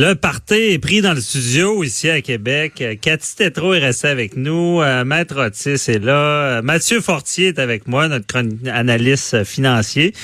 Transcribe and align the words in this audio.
Le 0.00 0.14
party 0.14 0.54
est 0.54 0.78
pris 0.78 1.00
dans 1.00 1.12
le 1.12 1.20
studio 1.20 1.82
ici 1.82 2.08
à 2.08 2.20
Québec. 2.20 2.74
Euh, 2.82 2.94
Cathy 2.94 3.34
Tétrault 3.34 3.74
est 3.74 3.80
restée 3.80 4.06
avec 4.06 4.36
nous. 4.36 4.80
Euh, 4.80 5.04
Maître 5.04 5.44
Otis 5.44 5.90
est 5.90 5.98
là. 5.98 6.58
Euh, 6.58 6.62
Mathieu 6.62 7.00
Fortier 7.00 7.48
est 7.48 7.58
avec 7.58 7.88
moi, 7.88 8.06
notre 8.06 8.40
analyste 8.68 9.42
financier. 9.42 10.14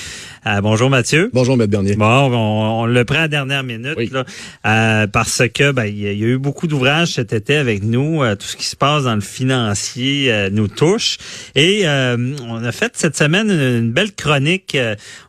Euh, 0.47 0.61
bonjour 0.61 0.91
Mathieu. 0.91 1.31
Bonjour 1.33 1.57
Maître 1.57 1.71
Bernier. 1.71 1.95
Bon, 1.95 2.05
on, 2.05 2.85
le 2.85 3.03
prend 3.03 3.15
à 3.15 3.21
la 3.21 3.27
dernière 3.27 3.63
minute 3.63 4.11
là, 4.11 4.25
euh, 4.67 5.07
parce 5.07 5.41
que 5.51 5.71
ben 5.71 5.85
il 5.85 5.97
y, 5.97 6.07
a 6.07 6.11
eu 6.11 6.37
beaucoup 6.37 6.67
d'ouvrages 6.67 7.13
cet 7.13 7.33
été 7.33 7.55
avec 7.55 7.83
nous. 7.83 8.21
Euh, 8.21 8.35
tout 8.35 8.45
ce 8.45 8.55
qui 8.55 8.65
se 8.65 8.75
passe 8.75 9.05
dans 9.05 9.15
le 9.15 9.21
financier 9.21 10.31
nous 10.51 10.67
touche 10.67 11.17
et 11.55 11.85
on 11.87 12.63
a 12.63 12.71
fait 12.71 12.91
cette 12.95 13.17
semaine 13.17 13.49
une, 13.49 13.91
belle 13.91 14.13
chronique. 14.13 14.77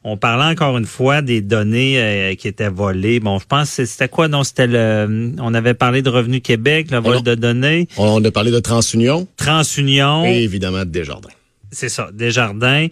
on 0.05 0.19
parlait 0.19 0.53
encore 0.53 0.77
une 0.77 0.85
fois 0.85 1.23
des 1.23 1.41
données 1.41 2.37
qui 2.39 2.49
étaient 2.49 2.69
volées. 2.69 3.19
Bon, 3.19 3.39
je 3.39 3.47
pense 3.47 3.71
c'était 3.71 4.09
quoi? 4.09 4.29
Non, 4.29 4.45
c'était 4.45 4.67
le. 4.67 5.33
On 5.39 5.55
avait 5.55 5.75
parlé 5.75 6.03
de 6.03 6.11
Revenu 6.11 6.43
Québec, 6.43 6.91
le 6.91 6.99
vol 6.99 7.23
de 7.23 7.35
données. 7.35 7.89
On 7.97 8.23
a 8.23 8.31
parlé 8.31 8.51
de 8.51 8.61
TransUnion. 8.61 9.27
TransUnion. 9.39 10.27
Et 10.27 10.43
évidemment 10.43 10.85
Desjardins. 10.85 11.31
C'est 11.71 11.89
ça, 11.89 12.11
Desjardins. 12.13 12.89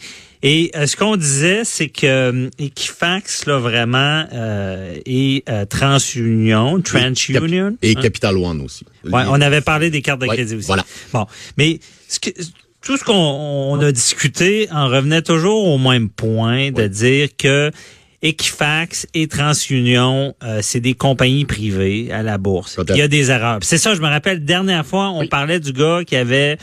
Et 0.46 0.70
euh, 0.76 0.86
ce 0.86 0.94
qu'on 0.94 1.16
disait, 1.16 1.64
c'est 1.64 1.88
que 1.88 2.06
euh, 2.06 2.50
Equifax, 2.58 3.46
là, 3.46 3.58
vraiment, 3.58 4.26
euh, 4.30 4.94
et 5.06 5.42
euh, 5.48 5.64
TransUnion, 5.64 6.82
TransUnion. 6.82 7.78
Et, 7.80 7.94
Capital 7.94 8.36
One 8.36 8.60
aussi. 8.60 8.84
Ouais, 9.04 9.22
on 9.26 9.40
avait 9.40 9.62
parlé 9.62 9.88
des 9.88 10.02
cartes 10.02 10.20
de 10.20 10.26
crédit 10.26 10.54
aussi. 10.54 10.66
Voilà. 10.66 10.84
Bon, 11.14 11.26
mais 11.56 11.80
ce 12.08 12.20
que, 12.20 12.28
tout 12.82 12.98
ce 12.98 13.04
qu'on 13.04 13.80
a 13.80 13.90
discuté 13.90 14.68
en 14.70 14.88
revenait 14.88 15.22
toujours 15.22 15.66
au 15.66 15.78
même 15.78 16.10
point 16.10 16.70
de 16.70 16.86
dire 16.88 17.30
que 17.38 17.70
Equifax 18.20 19.06
et 19.14 19.28
TransUnion, 19.28 20.34
euh, 20.42 20.58
c'est 20.62 20.80
des 20.80 20.94
compagnies 20.94 21.46
privées 21.46 22.12
à 22.12 22.22
la 22.22 22.36
bourse. 22.36 22.78
Il 22.90 22.96
y 22.96 23.02
a 23.02 23.08
des 23.08 23.30
erreurs. 23.30 23.60
C'est 23.62 23.78
ça, 23.78 23.94
je 23.94 24.02
me 24.02 24.08
rappelle, 24.08 24.44
dernière 24.44 24.84
fois, 24.84 25.08
on 25.08 25.26
parlait 25.26 25.60
du 25.60 25.72
gars 25.72 26.02
qui 26.06 26.16
avait 26.16 26.58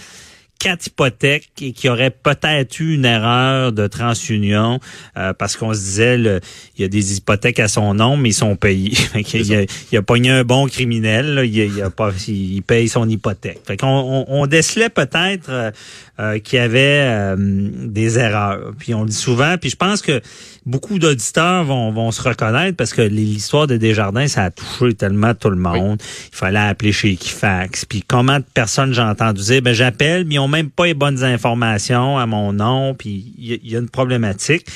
quatre 0.62 0.86
hypothèques 0.86 1.50
et 1.60 1.74
qui 1.74 1.90
aurait 1.90 2.12
peut-être 2.12 2.80
eu 2.80 2.94
une 2.94 3.06
erreur 3.06 3.72
de 3.72 3.88
transunion 3.88 4.80
euh, 5.18 5.34
parce 5.34 5.58
qu'on 5.58 5.74
se 5.74 5.80
disait 5.80 6.20
il 6.20 6.82
y 6.82 6.84
a 6.84 6.88
des 6.88 7.18
hypothèques 7.18 7.60
à 7.60 7.68
son 7.68 7.96
nom 7.96 8.16
mais 8.16 8.30
ils 8.30 8.34
sont 8.34 8.56
payés. 8.56 8.94
il, 9.34 9.56
a, 9.56 9.66
il 9.92 9.98
a 9.98 10.02
pogné 10.04 10.30
un 10.30 10.44
bon 10.44 10.68
criminel, 10.68 11.42
il, 11.46 11.58
il, 11.58 11.82
a 11.82 11.90
pas, 11.90 12.12
il 12.28 12.62
paye 12.62 12.88
son 12.88 13.10
hypothèque. 13.10 13.62
Fait 13.66 13.76
qu'on 13.76 13.88
on, 13.88 14.26
on 14.28 14.46
décelait 14.46 14.90
peut-être 14.90 15.50
euh, 15.50 15.72
euh, 16.20 16.38
qu'il 16.38 16.60
y 16.60 16.62
avait 16.62 17.36
des 17.38 18.20
erreurs. 18.20 18.74
Puis 18.78 18.94
on 18.94 19.02
le 19.02 19.10
dit 19.10 19.16
souvent, 19.16 19.56
puis 19.60 19.72
je 19.72 19.76
pense 19.76 20.04
que 20.04 20.22
beaucoup 20.68 21.00
d'auditeurs 21.00 21.64
vont, 21.64 21.92
vont 21.92 22.12
se 22.12 22.22
reconnaître 22.22 22.78
parce 22.78 22.94
que 22.94 23.02
l'histoire 23.02 23.66
de 23.66 23.78
Desjardins, 23.78 24.28
ça 24.28 24.44
a 24.44 24.52
touché 24.52 24.94
tellement 24.94 25.34
tout 25.34 25.50
le 25.50 25.56
monde. 25.56 25.98
Il 26.32 26.36
fallait 26.36 26.60
appeler 26.60 26.92
chez 26.92 27.12
Equifax. 27.12 27.86
Puis 27.86 28.04
comment 28.06 28.38
de 28.38 28.46
personnes 28.54 28.94
j'ai 28.94 29.02
entendu 29.02 29.42
dire, 29.42 29.62
ben 29.64 29.74
j'appelle, 29.74 30.26
mais 30.26 30.38
ont 30.38 30.51
même 30.52 30.70
pas 30.70 30.86
les 30.86 30.94
bonnes 30.94 31.24
informations 31.24 32.18
à 32.18 32.26
mon 32.26 32.54
nom. 32.54 32.94
Puis 32.94 33.34
il 33.38 33.60
y, 33.64 33.76
a 33.76 33.80
une 33.80 33.90
problématique. 33.90 34.68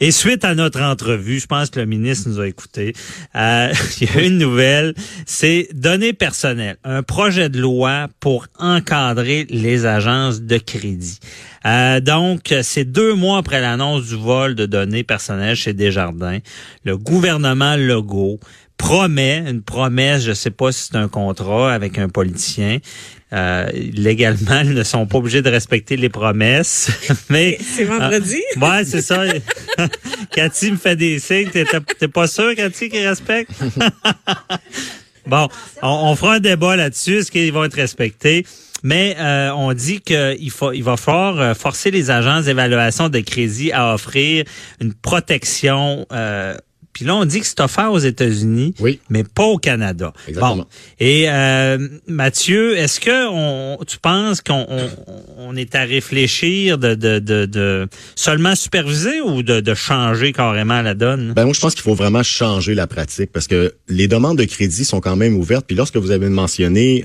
Et 0.00 0.10
suite 0.10 0.44
à 0.44 0.54
notre 0.54 0.80
entrevue, 0.80 1.38
je 1.38 1.46
pense 1.46 1.70
que 1.70 1.78
le 1.78 1.86
ministre 1.86 2.28
nous 2.28 2.40
a 2.40 2.48
écoutés, 2.48 2.92
euh, 3.36 3.72
il 4.00 4.12
y 4.12 4.18
a 4.18 4.22
une 4.22 4.38
nouvelle, 4.38 4.94
c'est 5.26 5.68
données 5.74 6.12
personnelles, 6.12 6.76
un 6.82 7.04
projet 7.04 7.48
de 7.48 7.60
loi 7.60 8.08
pour 8.18 8.46
encadrer 8.58 9.46
les 9.48 9.86
agences 9.86 10.42
de 10.42 10.58
crédit. 10.58 11.20
Euh, 11.66 12.00
donc, 12.00 12.52
c'est 12.62 12.84
deux 12.84 13.14
mois 13.14 13.38
après 13.38 13.60
l'annonce 13.60 14.08
du 14.08 14.16
vol 14.16 14.56
de 14.56 14.66
données 14.66 15.04
personnelles 15.04 15.54
chez 15.54 15.72
Desjardins. 15.72 16.38
Le 16.84 16.98
gouvernement 16.98 17.76
Legault 17.76 18.40
promet, 18.82 19.44
une 19.46 19.62
promesse, 19.62 20.24
je 20.24 20.32
sais 20.32 20.50
pas 20.50 20.72
si 20.72 20.88
c'est 20.88 20.96
un 20.96 21.06
contrat 21.06 21.72
avec 21.72 21.98
un 21.98 22.08
politicien, 22.08 22.78
euh, 23.32 23.70
légalement, 23.72 24.60
ils 24.64 24.74
ne 24.74 24.82
sont 24.82 25.06
pas 25.06 25.18
obligés 25.18 25.40
de 25.40 25.48
respecter 25.48 25.96
les 25.96 26.08
promesses. 26.08 26.90
Mais 27.30 27.58
c'est 27.60 27.84
vendredi? 27.84 28.42
Euh, 28.56 28.60
ouais, 28.60 28.84
c'est 28.84 29.00
ça. 29.00 29.22
Cathy 30.32 30.72
me 30.72 30.76
fait 30.76 30.96
des 30.96 31.20
signes. 31.20 31.48
T'es 31.48 32.08
pas 32.08 32.26
sûr, 32.26 32.56
Cathy, 32.56 32.88
qu'ils 32.88 33.06
respectent? 33.06 33.52
bon, 35.28 35.48
on, 35.80 36.16
fera 36.16 36.34
un 36.34 36.40
débat 36.40 36.74
là-dessus. 36.74 37.18
Est-ce 37.18 37.30
qu'ils 37.30 37.52
vont 37.52 37.62
être 37.62 37.76
respectés? 37.76 38.44
Mais 38.82 39.14
euh, 39.20 39.52
on 39.54 39.72
dit 39.74 40.00
qu'il 40.00 40.50
faut, 40.50 40.72
il 40.72 40.82
va 40.82 40.96
falloir 40.96 41.40
euh, 41.40 41.54
forcer 41.54 41.92
les 41.92 42.10
agences 42.10 42.46
d'évaluation 42.46 43.08
de 43.08 43.20
crédit 43.20 43.70
à 43.70 43.94
offrir 43.94 44.44
une 44.80 44.92
protection 44.92 46.04
euh, 46.10 46.56
puis 46.92 47.06
là, 47.06 47.16
on 47.16 47.24
dit 47.24 47.40
que 47.40 47.46
c'est 47.46 47.60
offert 47.60 47.90
aux 47.90 47.98
États-Unis, 47.98 48.74
oui. 48.78 49.00
mais 49.08 49.24
pas 49.24 49.44
au 49.44 49.56
Canada. 49.56 50.12
Exactement. 50.28 50.56
Bon. 50.56 50.66
Et 51.00 51.24
euh, 51.28 51.78
Mathieu, 52.06 52.76
est-ce 52.76 53.00
que 53.00 53.28
on, 53.30 53.82
tu 53.84 53.98
penses 53.98 54.42
qu'on 54.42 54.66
on, 55.38 55.56
est 55.56 55.74
à 55.74 55.84
réfléchir 55.84 56.76
de, 56.76 56.94
de, 56.94 57.18
de, 57.18 57.46
de 57.46 57.88
seulement 58.14 58.54
superviser 58.54 59.20
ou 59.22 59.42
de, 59.42 59.60
de, 59.60 59.74
changer 59.74 60.32
carrément 60.32 60.82
la 60.82 60.94
donne? 60.94 61.32
Ben 61.34 61.44
moi, 61.44 61.54
je 61.54 61.60
pense 61.60 61.74
qu'il 61.74 61.82
faut 61.82 61.94
vraiment 61.94 62.22
changer 62.22 62.74
la 62.74 62.86
pratique 62.86 63.32
parce 63.32 63.46
que 63.46 63.74
les 63.88 64.08
demandes 64.08 64.38
de 64.38 64.44
crédit 64.44 64.84
sont 64.84 65.00
quand 65.00 65.16
même 65.16 65.36
ouvertes. 65.36 65.64
Puis 65.66 65.76
lorsque 65.76 65.96
vous 65.96 66.10
avez 66.10 66.28
mentionné 66.28 67.04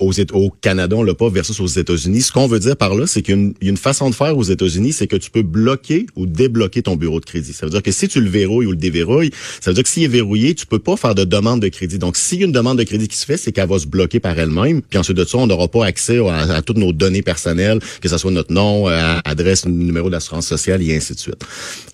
aux, 0.00 0.12
au 0.32 0.50
Canada, 0.50 0.96
on 0.96 1.02
l'a 1.02 1.14
pas 1.14 1.28
versus 1.28 1.58
aux 1.60 1.66
États-Unis. 1.66 2.22
Ce 2.22 2.32
qu'on 2.32 2.46
veut 2.46 2.60
dire 2.60 2.76
par 2.76 2.94
là, 2.94 3.06
c'est 3.06 3.22
qu'il 3.22 3.54
y 3.60 3.66
a 3.66 3.70
une 3.70 3.76
façon 3.76 4.10
de 4.10 4.14
faire 4.14 4.36
aux 4.36 4.44
États-Unis, 4.44 4.92
c'est 4.92 5.06
que 5.06 5.16
tu 5.16 5.30
peux 5.30 5.42
bloquer 5.42 6.06
ou 6.14 6.26
débloquer 6.26 6.82
ton 6.82 6.96
bureau 6.96 7.20
de 7.20 7.24
crédit. 7.24 7.52
Ça 7.52 7.66
veut 7.66 7.70
dire 7.70 7.82
que 7.82 7.90
si 7.90 8.06
tu 8.06 8.20
le 8.20 8.30
verrouilles 8.30 8.66
ou 8.66 8.70
le 8.70 8.76
déverrouilles, 8.76 9.30
ça 9.60 9.70
veut 9.70 9.74
dire 9.74 9.82
que 9.82 9.88
s'il 9.88 10.04
est 10.04 10.08
verrouillé, 10.08 10.54
tu 10.54 10.66
peux 10.66 10.78
pas 10.78 10.96
faire 10.96 11.14
de 11.14 11.24
demande 11.24 11.60
de 11.60 11.68
crédit. 11.68 11.98
Donc, 11.98 12.16
s'il 12.16 12.40
y 12.40 12.42
a 12.42 12.46
une 12.46 12.52
demande 12.52 12.78
de 12.78 12.84
crédit 12.84 13.08
qui 13.08 13.16
se 13.16 13.26
fait, 13.26 13.36
c'est 13.36 13.50
qu'elle 13.50 13.68
va 13.68 13.78
se 13.78 13.86
bloquer 13.86 14.20
par 14.20 14.38
elle-même. 14.38 14.82
Puis 14.82 14.98
ensuite 14.98 15.16
de 15.16 15.24
ça, 15.24 15.38
on 15.38 15.46
n'aura 15.46 15.68
pas 15.68 15.84
accès 15.84 16.18
à, 16.28 16.62
toutes 16.62 16.78
nos 16.78 16.92
données 16.92 17.22
personnelles, 17.22 17.80
que 18.00 18.08
ce 18.08 18.18
soit 18.18 18.30
notre 18.30 18.52
nom, 18.52 18.88
euh, 18.88 19.18
adresse, 19.24 19.66
numéro 19.66 20.10
d'assurance 20.10 20.46
sociale 20.46 20.82
et 20.82 20.96
ainsi 20.96 21.14
de 21.14 21.18
suite. 21.18 21.44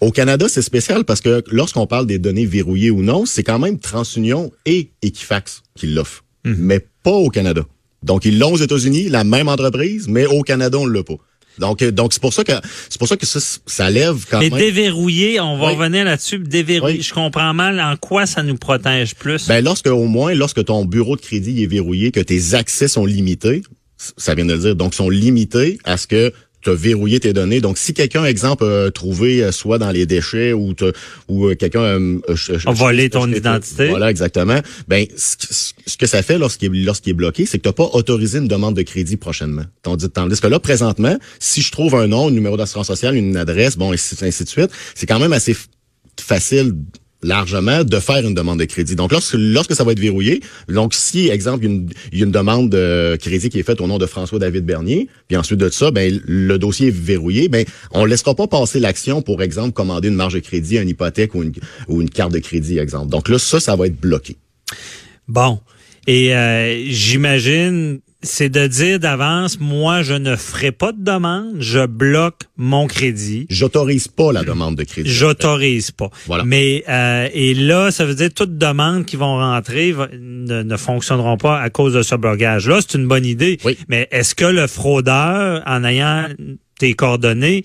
Au 0.00 0.10
Canada, 0.10 0.46
c'est 0.48 0.62
spécial 0.62 1.04
parce 1.04 1.20
que 1.20 1.42
lorsqu'on 1.50 1.86
parle 1.86 2.06
des 2.06 2.18
données 2.18 2.46
verrouillées 2.46 2.90
ou 2.90 3.02
non, 3.02 3.24
c'est 3.24 3.42
quand 3.42 3.58
même 3.58 3.78
TransUnion 3.78 4.52
et 4.66 4.90
Equifax 5.02 5.62
qui 5.74 5.86
l'offrent, 5.86 6.24
mhm. 6.44 6.56
mais 6.58 6.86
pas 7.02 7.12
au 7.12 7.30
Canada. 7.30 7.64
Donc, 8.04 8.24
ils 8.24 8.38
l'ont 8.38 8.52
aux 8.52 8.58
États-Unis, 8.58 9.08
la 9.08 9.24
même 9.24 9.48
entreprise, 9.48 10.06
mais 10.08 10.26
au 10.26 10.42
Canada, 10.42 10.78
on 10.78 10.86
l'a 10.86 11.02
pas. 11.02 11.16
Donc, 11.58 11.82
euh, 11.82 11.90
donc 11.90 12.12
c'est 12.12 12.20
pour 12.20 12.32
ça 12.32 12.42
que 12.42 12.52
c'est 12.88 12.98
pour 12.98 13.08
ça 13.08 13.16
que 13.16 13.26
ça, 13.26 13.38
ça 13.66 13.90
lève 13.90 14.24
quand 14.28 14.40
mais 14.40 14.50
même. 14.50 14.58
Mais 14.58 14.64
déverrouiller, 14.72 15.40
on 15.40 15.56
va 15.56 15.70
revenir 15.70 16.04
là-dessus. 16.04 16.38
Déverrouiller, 16.38 17.00
je 17.00 17.14
comprends 17.14 17.54
mal. 17.54 17.80
En 17.80 17.96
quoi 17.96 18.26
ça 18.26 18.42
nous 18.42 18.56
protège 18.56 19.14
plus 19.14 19.46
Ben 19.46 19.64
lorsque 19.64 19.86
au 19.86 20.06
moins 20.06 20.34
lorsque 20.34 20.64
ton 20.64 20.84
bureau 20.84 21.16
de 21.16 21.20
crédit 21.20 21.62
est 21.62 21.66
verrouillé, 21.66 22.10
que 22.10 22.20
tes 22.20 22.54
accès 22.54 22.88
sont 22.88 23.06
limités, 23.06 23.62
ça 24.16 24.34
vient 24.34 24.44
de 24.44 24.52
le 24.52 24.58
dire, 24.58 24.76
donc 24.76 24.94
sont 24.94 25.10
limités 25.10 25.78
à 25.84 25.96
ce 25.96 26.06
que 26.06 26.32
tu 26.64 26.70
as 26.70 26.74
verrouillé 26.74 27.20
tes 27.20 27.32
données. 27.32 27.60
Donc, 27.60 27.78
si 27.78 27.94
quelqu'un, 27.94 28.24
exemple, 28.24 28.64
a 28.64 28.90
trouvé 28.90 29.42
euh, 29.42 29.52
soit 29.52 29.78
dans 29.78 29.90
les 29.90 30.06
déchets 30.06 30.52
ou, 30.52 30.74
ou 31.28 31.46
euh, 31.46 31.54
quelqu'un 31.54 31.82
euh, 31.82 32.18
a 32.66 32.72
volé 32.72 33.10
ton 33.10 33.30
identité. 33.30 33.88
Voilà, 33.88 34.10
exactement. 34.10 34.60
Ben, 34.88 35.06
ce, 35.16 35.96
que 35.96 36.06
ça 36.06 36.22
fait 36.22 36.38
lorsqu'il 36.38 36.74
est, 36.74 36.84
lorsqu'il 36.84 37.10
est 37.10 37.14
bloqué, 37.14 37.46
c'est 37.46 37.58
que 37.58 37.62
tu 37.62 37.68
n'as 37.68 37.74
pas 37.74 37.90
autorisé 37.92 38.38
une 38.38 38.48
demande 38.48 38.74
de 38.74 38.82
crédit 38.82 39.16
prochainement. 39.16 39.64
Tandis 39.82 40.40
que 40.40 40.46
là, 40.46 40.58
présentement, 40.58 41.16
si 41.38 41.62
je 41.62 41.70
trouve 41.70 41.94
un 41.94 42.06
nom, 42.06 42.28
un 42.28 42.30
numéro 42.30 42.56
d'assurance 42.56 42.86
sociale, 42.86 43.14
une 43.14 43.36
adresse, 43.36 43.76
bon, 43.76 43.92
et 43.92 43.96
ainsi 43.96 44.44
de 44.44 44.48
suite, 44.48 44.70
c'est 44.94 45.06
quand 45.06 45.18
même 45.18 45.32
assez 45.32 45.56
facile 46.18 46.74
largement 47.24 47.84
de 47.84 47.98
faire 47.98 48.26
une 48.26 48.34
demande 48.34 48.58
de 48.58 48.64
crédit. 48.64 48.94
Donc 48.94 49.12
lorsque, 49.12 49.34
lorsque 49.34 49.74
ça 49.74 49.84
va 49.84 49.92
être 49.92 50.00
verrouillé, 50.00 50.40
donc 50.68 50.94
si 50.94 51.28
exemple 51.28 51.64
il 51.64 51.88
y, 52.12 52.22
a 52.22 52.24
une, 52.24 52.30
demande 52.30 52.70
de 52.70 53.16
crédit 53.20 53.48
qui 53.48 53.58
est 53.58 53.62
faite 53.62 53.80
au 53.80 53.86
nom 53.86 53.98
de 53.98 54.06
François 54.06 54.38
David 54.38 54.64
Bernier, 54.64 55.08
puis 55.28 55.36
ensuite 55.36 55.58
de 55.58 55.68
ça, 55.70 55.90
ben 55.90 56.20
le 56.24 56.58
dossier 56.58 56.88
est 56.88 56.96
verrouillé, 56.96 57.48
ben 57.48 57.64
on 57.92 58.04
laissera 58.04 58.34
pas 58.34 58.46
passer 58.46 58.78
l'action 58.78 59.22
pour 59.22 59.42
exemple 59.42 59.72
commander 59.72 60.08
une 60.08 60.14
marge 60.14 60.34
de 60.34 60.40
crédit, 60.40 60.76
une 60.76 60.88
hypothèque 60.88 61.34
ou 61.34 61.42
une, 61.42 61.52
ou 61.88 62.02
une 62.02 62.10
carte 62.10 62.32
de 62.32 62.38
crédit 62.38 62.78
exemple. 62.78 63.08
Donc 63.08 63.28
là 63.28 63.38
ça 63.38 63.58
ça 63.60 63.74
va 63.76 63.86
être 63.86 63.98
bloqué. 63.98 64.36
Bon, 65.26 65.60
et 66.06 66.34
euh, 66.34 66.84
j'imagine 66.88 68.00
c'est 68.24 68.48
de 68.48 68.66
dire 68.66 68.98
d'avance, 68.98 69.60
moi, 69.60 70.02
je 70.02 70.14
ne 70.14 70.34
ferai 70.36 70.72
pas 70.72 70.92
de 70.92 71.02
demande, 71.02 71.54
je 71.60 71.86
bloque 71.86 72.42
mon 72.56 72.86
crédit. 72.86 73.46
J'autorise 73.50 74.08
pas 74.08 74.32
la 74.32 74.42
demande 74.42 74.76
de 74.76 74.84
crédit. 74.84 75.10
J'autorise 75.10 75.90
pas. 75.90 76.10
Voilà. 76.26 76.44
Mais 76.44 76.84
euh, 76.88 77.28
et 77.32 77.54
là, 77.54 77.90
ça 77.90 78.04
veut 78.04 78.14
dire 78.14 78.30
toutes 78.34 78.58
demandes 78.58 79.04
qui 79.06 79.16
vont 79.16 79.36
rentrer 79.36 79.92
va- 79.92 80.08
ne, 80.18 80.62
ne 80.62 80.76
fonctionneront 80.76 81.36
pas 81.36 81.60
à 81.60 81.70
cause 81.70 81.94
de 81.94 82.02
ce 82.02 82.14
blocage. 82.16 82.68
Là, 82.68 82.80
c'est 82.80 82.98
une 82.98 83.06
bonne 83.06 83.26
idée. 83.26 83.58
Oui. 83.64 83.76
Mais 83.88 84.08
est-ce 84.10 84.34
que 84.34 84.44
le 84.46 84.66
fraudeur, 84.66 85.62
en 85.66 85.84
ayant 85.84 86.26
tes 86.78 86.94
coordonnées, 86.94 87.62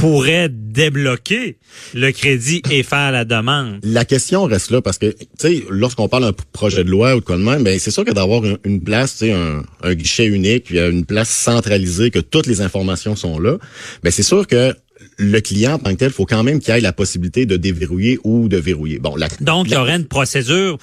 pourrait 0.00 0.48
débloquer 0.50 1.58
le 1.94 2.10
crédit 2.10 2.62
et 2.70 2.82
faire 2.82 3.12
la 3.12 3.24
demande? 3.24 3.80
La 3.82 4.04
question 4.04 4.44
reste 4.44 4.70
là 4.70 4.80
parce 4.80 4.98
que, 4.98 5.06
tu 5.06 5.26
sais, 5.38 5.64
lorsqu'on 5.68 6.08
parle 6.08 6.24
d'un 6.24 6.32
projet 6.52 6.84
de 6.84 6.90
loi 6.90 7.16
ou 7.16 7.20
de 7.20 7.24
quoi 7.24 7.36
de 7.36 7.42
même, 7.42 7.62
ben 7.62 7.78
c'est 7.78 7.90
sûr 7.90 8.04
que 8.04 8.12
d'avoir 8.12 8.44
une, 8.44 8.58
une 8.64 8.80
place, 8.80 9.18
tu 9.18 9.26
sais, 9.26 9.32
un, 9.32 9.62
un 9.82 9.94
guichet 9.94 10.26
unique, 10.26 10.64
puis 10.64 10.78
euh, 10.78 10.90
une 10.90 11.04
place 11.04 11.28
centralisée, 11.28 12.10
que 12.10 12.18
toutes 12.18 12.46
les 12.46 12.62
informations 12.62 13.14
sont 13.14 13.38
là, 13.38 13.58
ben 14.02 14.10
c'est 14.10 14.22
sûr 14.22 14.46
que 14.46 14.74
le 15.18 15.40
client 15.40 15.74
en 15.74 15.78
tant 15.78 15.90
que 15.90 15.96
tel, 15.96 16.10
faut 16.10 16.26
quand 16.26 16.42
même 16.42 16.60
qu'il 16.60 16.74
ait 16.74 16.80
la 16.80 16.92
possibilité 16.92 17.44
de 17.44 17.56
déverrouiller 17.56 18.18
ou 18.24 18.48
de 18.48 18.56
verrouiller. 18.56 18.98
Bon, 18.98 19.16
la, 19.16 19.28
Donc, 19.40 19.66
il 19.68 19.74
y 19.74 19.76
aurait 19.76 19.96
une 19.96 20.06
procédure 20.06 20.78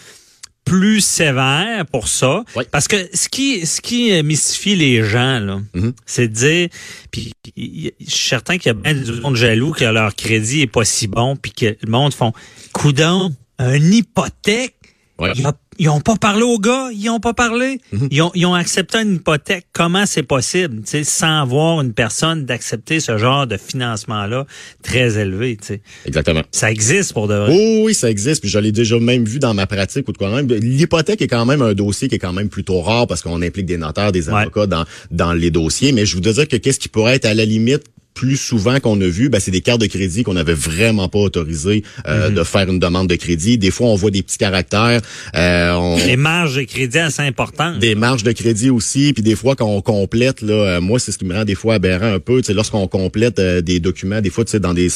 plus 0.67 1.01
sévère 1.01 1.85
pour 1.85 2.07
ça. 2.07 2.43
Oui. 2.55 2.63
Parce 2.71 2.87
que 2.87 2.95
ce 3.13 3.29
qui, 3.29 3.65
ce 3.65 3.79
qui 3.81 4.11
euh, 4.11 4.23
mystifie 4.23 4.75
les 4.75 5.03
gens, 5.03 5.39
là, 5.39 5.59
Mhm. 5.73 5.93
c'est 6.05 6.27
de 6.27 6.33
dire, 6.33 6.69
puis 7.11 7.31
je 7.55 7.91
suis 8.07 8.27
certain 8.29 8.57
qu'il 8.57 8.67
y 8.67 8.71
a 8.71 8.73
bien 8.73 8.93
du 8.93 9.11
monde 9.21 9.35
jaloux 9.35 9.71
que 9.71 9.85
leur 9.85 10.13
crédit 10.15 10.61
est 10.61 10.67
pas 10.67 10.83
si 10.85 11.07
bon, 11.07 11.35
puis 11.35 11.51
que 11.51 11.65
le 11.81 11.89
monde 11.91 12.13
font, 12.13 12.33
coudon, 12.73 13.33
une 13.59 13.93
hypothèque, 13.93 14.75
Ouais. 15.19 15.31
ont- 15.45 15.53
ils 15.79 15.89
ont 15.89 16.01
pas 16.01 16.15
parlé 16.15 16.43
aux 16.43 16.59
gars, 16.59 16.89
ils 16.93 17.09
ont 17.09 17.19
pas 17.19 17.33
parlé. 17.33 17.79
Mhm. 17.91 18.07
ils, 18.11 18.21
ont, 18.21 18.31
ils 18.35 18.45
ont 18.45 18.53
accepté 18.53 18.99
une 18.99 19.15
hypothèque. 19.15 19.65
Comment 19.73 20.05
c'est 20.05 20.23
possible, 20.23 20.77
tu 20.83 20.89
sais, 20.91 21.03
sans 21.03 21.45
voir 21.45 21.81
une 21.81 21.93
personne 21.93 22.45
d'accepter 22.45 22.99
ce 22.99 23.17
genre 23.17 23.47
de 23.47 23.57
financement-là 23.57 24.45
très 24.83 25.17
élevé, 25.19 25.57
tu 25.57 25.67
sais? 25.67 25.81
Exactement. 26.05 26.41
Ça 26.51 26.71
existe 26.71 27.13
pour 27.13 27.27
de 27.27 27.35
vrai. 27.35 27.55
Oh, 27.57 27.83
oui, 27.85 27.93
ça 27.93 28.09
existe, 28.09 28.41
puis 28.41 28.49
je 28.49 28.59
l'ai 28.59 28.71
déjà 28.71 28.99
même 28.99 29.25
vu 29.25 29.39
dans 29.39 29.53
ma 29.53 29.67
pratique 29.67 30.07
ou 30.07 30.11
de 30.11 30.17
quoi 30.17 30.29
même. 30.29 30.47
L'hypothèque 30.47 31.21
est 31.21 31.27
quand 31.27 31.45
même 31.45 31.61
un 31.61 31.73
dossier 31.73 32.07
qui 32.07 32.15
est 32.15 32.19
quand 32.19 32.33
même 32.33 32.49
plutôt 32.49 32.81
rare 32.81 33.07
parce 33.07 33.21
qu'on 33.21 33.41
implique 33.41 33.65
des 33.65 33.77
notaires, 33.77 34.11
des 34.11 34.27
Ouais. 34.29 34.41
avocats 34.41 34.67
dans, 34.67 34.83
dans 35.11 35.33
les 35.33 35.51
dossiers. 35.51 35.91
Mais 35.93 36.05
je 36.05 36.15
voudrais 36.15 36.33
dire 36.33 36.47
que 36.47 36.57
qu'est-ce 36.57 36.79
qui 36.79 36.89
pourrait 36.89 37.15
être 37.15 37.25
à 37.25 37.33
la 37.33 37.45
limite 37.45 37.83
plus 38.17 38.35
souvent 38.37 38.79
qu'on 38.79 38.99
a 39.01 39.05
vu, 39.07 39.29
ben, 39.29 39.39
c'est 39.39 39.51
des 39.51 39.61
cartes 39.61 39.79
de 39.81 39.85
crédit 39.85 40.23
qu'on 40.23 40.33
n'avait 40.33 40.55
vraiment 40.55 41.07
pas 41.07 41.19
autorisé 41.19 41.83
euh, 42.07 42.29
de 42.31 42.43
faire 42.43 42.67
une 42.67 42.79
demande 42.79 43.07
de 43.07 43.15
crédit. 43.15 43.59
Des 43.59 43.69
fois, 43.69 43.87
on 43.89 43.95
voit 43.95 44.09
des 44.09 44.23
petits 44.23 44.39
caractères, 44.39 45.01
euh, 45.35 45.73
on- 45.73 45.97
Les 45.97 46.17
marges 46.17 46.55
de 46.55 46.63
crédit 46.63 46.97
assez 46.97 47.21
importantes. 47.21 47.77
des 47.79 47.93
marges 47.93 48.23
de 48.23 48.31
crédit 48.31 48.71
aussi, 48.71 49.13
puis 49.13 49.21
des 49.21 49.35
fois 49.35 49.55
quand 49.55 49.67
on 49.67 49.81
complète 49.81 50.41
là, 50.41 50.53
euh, 50.77 50.81
moi 50.81 50.97
c'est 50.99 51.11
ce 51.11 51.17
qui 51.19 51.25
me 51.25 51.35
rend 51.35 51.45
des 51.45 51.53
fois 51.55 51.75
aberrant 51.75 52.11
un 52.13 52.19
peu, 52.19 52.41
lorsqu'on 52.49 52.87
complète 52.87 53.37
euh, 53.39 53.61
des 53.61 53.79
documents, 53.79 54.19
des 54.21 54.29
fois 54.31 54.43
tu 54.45 54.51
sais 54.51 54.59
dans 54.59 54.73
des 54.73 54.87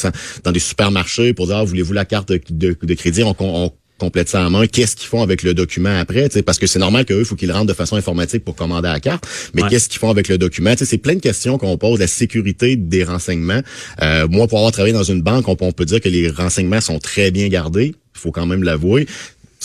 dans 0.42 0.50
des 0.52 0.58
supermarchés 0.58 1.32
pour 1.32 1.46
dire 1.46 1.56
ah, 1.58 1.64
voulez-vous 1.64 1.92
la 1.92 2.04
carte 2.04 2.28
de, 2.30 2.40
de- 2.50 2.76
de 2.82 2.94
crédit, 2.94 3.22
on, 3.22 3.36
on 3.38 3.70
complète 4.02 4.28
ça 4.28 4.44
en 4.44 4.50
main, 4.50 4.66
qu'est-ce 4.66 4.96
qu'ils 4.96 5.06
font 5.08 5.22
avec 5.22 5.44
le 5.44 5.54
document 5.54 5.96
après, 6.04 6.28
tu 6.28 6.34
sais? 6.34 6.42
Parce 6.42 6.58
que 6.58 6.66
c'est 6.66 6.80
normal 6.80 7.04
qu'eux 7.04 7.20
il 7.20 7.24
faut 7.24 7.36
qu'ils 7.36 7.46
le 7.48 7.54
rendent 7.54 7.68
de 7.68 7.72
façon 7.82 7.94
informatique 7.96 8.44
pour 8.44 8.56
commander 8.56 8.88
la 8.88 8.98
carte, 8.98 9.24
mais 9.54 9.62
Ouais. 9.62 9.68
qu'est-ce 9.68 9.88
qu'ils 9.88 10.00
font 10.00 10.10
avec 10.10 10.26
le 10.28 10.38
document, 10.38 10.72
tu 10.72 10.78
sais 10.78 10.84
c'est 10.86 10.98
plein 10.98 11.14
de 11.14 11.20
questions 11.20 11.56
qu'on 11.56 11.76
pose, 11.78 12.00
la 12.00 12.08
sécurité 12.08 12.74
des 12.76 13.04
renseignements. 13.04 13.62
Euh, 14.02 14.26
moi 14.28 14.48
pour 14.48 14.58
avoir 14.58 14.72
travaillé 14.72 14.92
dans 14.92 15.04
une 15.14 15.22
banque, 15.22 15.46
on, 15.48 15.56
on 15.60 15.72
peut 15.72 15.84
dire 15.84 16.00
que 16.00 16.08
les 16.08 16.28
renseignements 16.28 16.80
sont 16.80 16.98
très 16.98 17.30
bien 17.30 17.46
gardés, 17.48 17.94
il 18.14 18.18
faut 18.22 18.32
quand 18.32 18.46
même 18.46 18.64
l'avouer. 18.64 19.06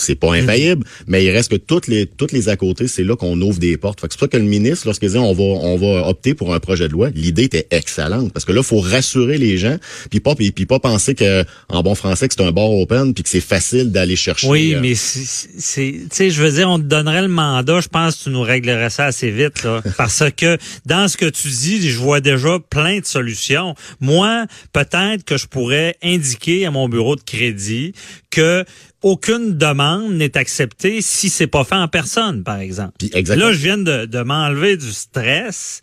C'est 0.00 0.14
pas 0.14 0.32
infaillible, 0.34 0.84
mais 1.06 1.24
il 1.24 1.30
reste 1.30 1.50
que 1.50 1.56
toutes 1.56 1.86
les 1.88 2.06
toutes 2.06 2.32
les 2.32 2.48
à 2.48 2.56
côté, 2.56 2.86
c'est 2.88 3.04
là 3.04 3.16
qu'on 3.16 3.40
ouvre 3.40 3.58
des 3.58 3.76
portes. 3.76 3.98
C'est 4.00 4.08
pour 4.12 4.20
ça 4.20 4.28
que 4.28 4.36
le 4.36 4.44
ministre, 4.44 4.86
lorsqu'il 4.86 5.10
dit 5.10 5.18
on 5.18 5.32
va 5.32 5.42
on 5.42 5.76
va 5.76 6.08
opter 6.08 6.34
pour 6.34 6.54
un 6.54 6.60
projet 6.60 6.86
de 6.88 6.92
loi, 6.92 7.10
l'idée 7.14 7.44
était 7.44 7.66
excellente 7.70 8.32
parce 8.32 8.44
que 8.44 8.52
là, 8.52 8.62
faut 8.62 8.80
rassurer 8.80 9.38
les 9.38 9.58
gens, 9.58 9.76
puis 10.10 10.20
pas 10.20 10.34
puis, 10.34 10.52
puis 10.52 10.66
pas 10.66 10.78
penser 10.78 11.14
que 11.14 11.44
en 11.68 11.82
bon 11.82 11.94
français 11.94 12.28
que 12.28 12.34
c'est 12.34 12.44
un 12.44 12.52
bar 12.52 12.70
open 12.70 13.12
puis 13.14 13.22
que 13.24 13.28
c'est 13.28 13.40
facile 13.40 13.90
d'aller 13.90 14.16
chercher. 14.16 14.46
Oui, 14.48 14.74
euh, 14.74 14.80
mais 14.80 14.94
c'est, 14.94 15.48
c'est- 15.58 15.92
tu 15.92 16.08
sais, 16.12 16.30
je 16.30 16.42
veux 16.42 16.52
dire, 16.52 16.68
on 16.70 16.78
te 16.78 16.84
donnerait 16.84 17.22
le 17.22 17.28
mandat, 17.28 17.80
je 17.80 17.88
pense 17.88 18.16
que 18.16 18.24
tu 18.24 18.30
nous 18.30 18.42
réglerais 18.42 18.90
ça 18.90 19.06
assez 19.06 19.30
vite, 19.30 19.64
là. 19.64 19.82
parce 19.96 20.22
que 20.36 20.56
dans 20.86 21.08
ce 21.08 21.16
que 21.16 21.26
tu 21.26 21.48
dis, 21.48 21.90
je 21.90 21.98
vois 21.98 22.20
déjà 22.20 22.58
plein 22.70 23.00
de 23.00 23.04
solutions. 23.04 23.74
Moi, 24.00 24.46
peut-être 24.72 25.24
que 25.24 25.36
je 25.36 25.46
pourrais 25.46 25.96
indiquer 26.02 26.66
à 26.66 26.70
mon 26.70 26.88
bureau 26.88 27.16
de 27.16 27.22
crédit 27.22 27.92
que 28.30 28.64
aucune 29.02 29.56
demande 29.56 30.12
n'est 30.14 30.36
acceptée 30.36 31.02
si 31.02 31.30
c'est 31.30 31.46
pas 31.46 31.64
fait 31.64 31.76
en 31.76 31.88
personne, 31.88 32.42
par 32.42 32.58
exemple. 32.58 32.92
Exactement. 33.12 33.46
Là, 33.46 33.52
je 33.52 33.58
viens 33.58 33.78
de, 33.78 34.06
de 34.06 34.22
m'enlever 34.22 34.76
du 34.76 34.92
stress. 34.92 35.80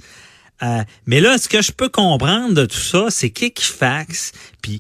Euh, 0.64 0.84
mais 1.06 1.20
là, 1.20 1.38
ce 1.38 1.48
que 1.48 1.62
je 1.62 1.72
peux 1.72 1.90
comprendre 1.90 2.54
de 2.54 2.66
tout 2.66 2.78
ça, 2.78 3.08
c'est 3.10 3.30
qu'Equifax, 3.30 4.32
puis 4.62 4.80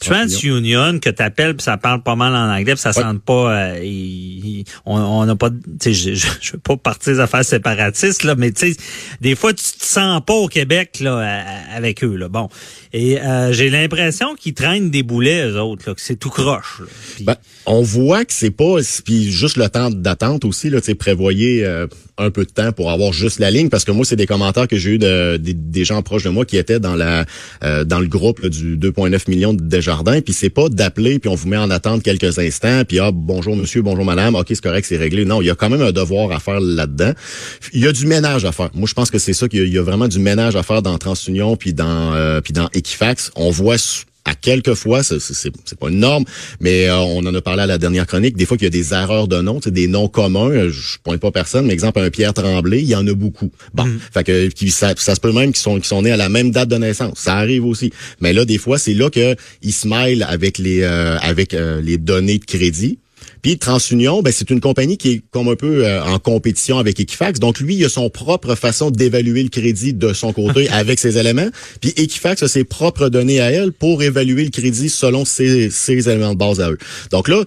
TransUnion, 0.00 0.98
que 0.98 1.10
t'appelles, 1.10 1.54
puis 1.56 1.64
ça 1.64 1.76
parle 1.76 2.02
pas 2.02 2.16
mal 2.16 2.34
en 2.34 2.52
anglais, 2.52 2.74
puis 2.74 2.80
ça 2.82 2.90
Ouais. 2.90 3.02
sent 3.02 3.18
pas... 3.24 3.54
euh, 3.76 4.62
on 4.86 5.24
n'a 5.26 5.36
pas... 5.36 5.50
je, 5.84 5.90
je, 5.92 6.14
je 6.40 6.52
veux 6.52 6.58
pas 6.58 6.76
partir 6.76 7.12
des 7.14 7.20
affaires 7.20 7.44
séparatistes, 7.44 8.24
là, 8.24 8.34
mais 8.36 8.50
tu 8.52 8.72
sais, 8.72 8.76
des 9.20 9.34
fois, 9.36 9.52
tu 9.52 9.62
te 9.64 9.84
sens 9.84 10.20
pas 10.26 10.34
au 10.34 10.48
Québec, 10.48 10.98
là, 11.00 11.42
avec 11.74 12.02
eux, 12.04 12.16
là. 12.16 12.28
Bon. 12.28 12.48
Et 12.92 13.20
euh, 13.20 13.52
j'ai 13.52 13.70
l'impression 13.70 14.34
qu'ils 14.34 14.54
traînent 14.54 14.90
des 14.90 15.02
boulets, 15.02 15.46
eux 15.46 15.60
autres, 15.60 15.84
là, 15.88 15.94
que 15.94 16.00
c'est 16.00 16.16
tout 16.16 16.30
croche. 16.30 16.80
là. 16.80 16.86
Ben, 17.20 17.36
on 17.66 17.82
voit 17.82 18.24
que 18.24 18.32
c'est 18.32 18.50
pas 18.50 18.76
puis 19.04 19.30
juste 19.30 19.56
le 19.56 19.68
temps 19.68 19.90
d'attente 19.90 20.44
aussi 20.44 20.70
là, 20.70 20.80
tu 20.80 20.94
prévoyez 20.94 21.64
euh, 21.64 21.86
un 22.18 22.30
peu 22.30 22.44
de 22.44 22.50
temps 22.50 22.72
pour 22.72 22.90
avoir 22.90 23.12
juste 23.12 23.38
la 23.38 23.50
ligne 23.50 23.68
parce 23.68 23.84
que 23.84 23.92
moi 23.92 24.04
c'est 24.04 24.16
des 24.16 24.26
commentaires 24.26 24.66
que 24.66 24.76
j'ai 24.76 24.92
eu 24.92 24.98
de, 24.98 25.36
des- 25.36 25.54
des 25.54 25.84
gens 25.84 26.02
proches 26.02 26.24
de 26.24 26.30
moi 26.30 26.44
qui 26.44 26.56
étaient 26.56 26.80
dans 26.80 26.94
la 26.96 27.24
euh, 27.62 27.84
dans 27.84 28.00
le 28.00 28.08
groupe 28.08 28.40
là, 28.40 28.48
du 28.48 28.76
2.9 28.76 29.30
millions 29.30 29.54
de 29.54 29.62
Desjardins 29.90 30.20
puis 30.20 30.32
c'est 30.32 30.50
pas 30.50 30.68
d'appeler 30.68 31.18
puis 31.18 31.28
on 31.28 31.34
vous 31.34 31.48
met 31.48 31.56
en 31.56 31.68
attente 31.68 32.02
quelques 32.02 32.38
instants 32.38 32.82
puis 32.86 33.00
ah 33.00 33.10
bonjour 33.12 33.56
monsieur 33.56 33.82
bonjour 33.82 34.04
madame 34.04 34.36
OK 34.36 34.46
c'est 34.48 34.60
correct 34.60 34.86
c'est 34.88 34.96
réglé. 34.96 35.24
Non 35.24 35.42
il 35.42 35.46
y 35.46 35.50
a 35.50 35.56
quand 35.56 35.68
même 35.68 35.82
un 35.82 35.90
devoir 35.90 36.30
à 36.30 36.38
faire 36.38 36.60
là-dedans. 36.60 37.12
Il 37.72 37.80
y 37.80 37.88
a 37.88 37.92
du 37.92 38.06
ménage 38.06 38.44
à 38.44 38.52
faire. 38.52 38.70
Moi 38.74 38.86
je 38.88 38.94
pense 38.94 39.10
que 39.10 39.18
c'est 39.18 39.32
ça 39.32 39.48
qu'il 39.48 39.66
y 39.66 39.70
y, 39.70 39.78
a 39.78 39.82
vraiment 39.82 40.06
du 40.06 40.20
ménage 40.20 40.54
à 40.54 40.62
faire 40.62 40.82
dans 40.82 40.96
TransUnion 40.96 41.56
puis 41.56 41.74
dans 41.74 42.14
euh, 42.14 42.40
puis 42.40 42.52
dans 42.52 42.68
Equifax. 42.72 43.32
On 43.34 43.50
voit 43.50 43.78
à 44.24 44.34
quelques 44.34 44.74
fois, 44.74 45.02
c'est 45.02 45.78
pas 45.78 45.88
une 45.88 45.98
norme, 46.00 46.24
mais 46.60 46.88
euh, 46.88 46.96
on 46.98 47.24
en 47.26 47.34
a 47.34 47.40
parlé 47.40 47.62
à 47.62 47.66
la 47.66 47.78
dernière 47.78 48.06
chronique, 48.06 48.36
des 48.36 48.44
fois 48.46 48.56
qu'il 48.56 48.66
y 48.66 48.68
a 48.68 48.70
des 48.70 48.92
erreurs 48.92 49.28
de 49.28 49.40
nom, 49.40 49.56
tu 49.60 49.64
sais, 49.64 49.70
des 49.70 49.88
noms 49.88 50.08
communs, 50.08 50.50
euh, 50.50 50.70
je 50.70 50.98
pointe 51.02 51.20
pas 51.20 51.30
personne, 51.30 51.66
mais 51.66 51.72
exemple 51.72 52.00
un 52.00 52.10
Pierre 52.10 52.34
Tremblay, 52.34 52.80
il 52.82 52.88
y 52.88 52.94
en 52.94 53.06
a 53.06 53.14
beaucoup. 53.14 53.50
Bon, 53.74 53.86
fait 54.12 54.24
que 54.24 54.48
qui- 54.48 54.70
ça, 54.70 54.92
ça 54.96 55.14
se 55.14 55.20
peut 55.20 55.32
même 55.32 55.52
qu'ils 55.52 55.62
sont, 55.62 55.76
qu'ils 55.76 55.84
sont 55.84 56.02
nés 56.02 56.12
à 56.12 56.16
la 56.16 56.28
même 56.28 56.50
date 56.50 56.68
de 56.68 56.76
naissance, 56.76 57.18
ça 57.18 57.36
arrive 57.36 57.64
aussi. 57.64 57.92
Mais 58.20 58.32
là, 58.32 58.44
des 58.44 58.58
fois, 58.58 58.78
c'est 58.78 58.94
là 58.94 59.08
que 59.10 59.34
ils 59.62 59.72
se 59.72 59.88
mêlent 59.88 60.26
avec 60.28 60.58
les 60.58 60.82
euh, 60.82 61.16
avec 61.20 61.54
euh, 61.54 61.80
les 61.80 61.96
données 61.98 62.38
de 62.38 62.44
crédit. 62.44 62.98
Puis 63.42 63.58
TransUnion, 63.58 64.22
ben, 64.22 64.32
c'est 64.32 64.50
une 64.50 64.60
compagnie 64.60 64.96
qui 64.96 65.10
est 65.10 65.22
comme 65.30 65.48
un 65.48 65.56
peu 65.56 65.84
euh, 65.84 66.02
en 66.02 66.18
compétition 66.18 66.78
avec 66.78 67.00
Equifax. 67.00 67.40
Donc 67.40 67.60
lui, 67.60 67.76
il 67.76 67.84
a 67.84 67.88
son 67.88 68.10
propre 68.10 68.54
façon 68.54 68.90
d'évaluer 68.90 69.42
le 69.42 69.48
crédit 69.48 69.94
de 69.94 70.12
son 70.12 70.32
côté 70.32 70.68
avec 70.70 70.98
ses 70.98 71.18
éléments. 71.18 71.48
Puis 71.80 71.92
Equifax 71.96 72.42
a 72.42 72.48
ses 72.48 72.64
propres 72.64 73.08
données 73.08 73.40
à 73.40 73.50
elle 73.50 73.72
pour 73.72 74.02
évaluer 74.02 74.44
le 74.44 74.50
crédit 74.50 74.88
selon 74.88 75.24
ses, 75.24 75.70
ses 75.70 76.08
éléments 76.08 76.34
de 76.34 76.38
base 76.38 76.60
à 76.60 76.70
eux. 76.70 76.78
Donc 77.10 77.28
là, 77.28 77.44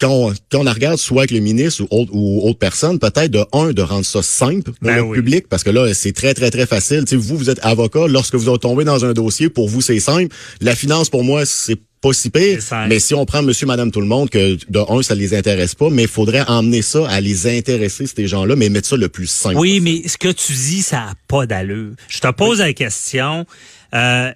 quand 0.00 0.10
on, 0.10 0.34
quand 0.50 0.60
on 0.60 0.64
la 0.64 0.72
regarde, 0.72 0.96
soit 0.98 1.22
avec 1.22 1.30
le 1.30 1.40
ministre 1.40 1.82
ou 1.82 1.88
autre, 1.90 2.10
ou 2.14 2.48
autre 2.48 2.58
personne, 2.58 2.98
peut-être 2.98 3.30
de 3.30 3.44
un, 3.52 3.72
de 3.72 3.82
rendre 3.82 4.04
ça 4.04 4.22
simple 4.22 4.72
pour 4.72 4.74
Ben 4.82 4.96
le 4.96 5.02
oui. 5.02 5.18
public, 5.18 5.48
parce 5.48 5.64
que 5.64 5.70
là, 5.70 5.92
c'est 5.94 6.12
très, 6.12 6.34
très, 6.34 6.50
très 6.50 6.66
facile. 6.66 7.00
Tu 7.04 7.10
sais, 7.10 7.16
vous, 7.16 7.36
vous 7.36 7.50
êtes 7.50 7.58
avocat, 7.64 8.06
lorsque 8.06 8.34
vous 8.34 8.48
êtes 8.48 8.60
tombé 8.60 8.84
dans 8.84 9.04
un 9.04 9.12
dossier, 9.12 9.48
pour 9.48 9.68
vous, 9.68 9.80
c'est 9.80 10.00
simple. 10.00 10.34
La 10.60 10.74
finance, 10.74 11.10
pour 11.10 11.24
moi, 11.24 11.44
c'est 11.46 11.78
pas 12.00 12.12
si 12.12 12.30
pire. 12.30 12.60
Mais 12.88 13.00
si 13.00 13.12
on 13.14 13.26
prend 13.26 13.42
monsieur, 13.42 13.66
madame, 13.66 13.90
tout 13.90 14.00
le 14.00 14.06
monde, 14.06 14.30
que 14.30 14.56
de 14.68 14.78
un, 14.88 15.02
ça 15.02 15.16
les 15.16 15.34
intéresse 15.34 15.74
pas, 15.74 15.90
mais 15.90 16.02
il 16.02 16.08
faudrait 16.08 16.44
emmener 16.46 16.82
ça 16.82 17.08
à 17.08 17.20
les 17.20 17.48
intéresser, 17.48 18.06
ces 18.06 18.28
gens-là, 18.28 18.54
mais 18.54 18.68
mettre 18.68 18.88
ça 18.88 18.96
le 18.96 19.08
plus 19.08 19.26
simple. 19.26 19.56
Oui, 19.56 19.80
mais 19.80 20.06
ce 20.06 20.16
que 20.16 20.28
tu 20.28 20.52
dis, 20.52 20.82
ça 20.82 20.96
n'a 20.98 21.14
pas 21.26 21.46
d'allure. 21.46 21.94
Je 22.08 22.20
te 22.20 22.30
pose 22.30 22.60
la 22.60 22.72
question, 22.72 23.46
euh, 23.94 24.30